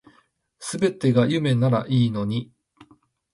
[0.57, 2.51] 全てが夢ならいいのに